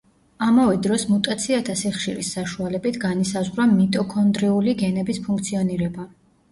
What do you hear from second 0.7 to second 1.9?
დროს მუტაციათა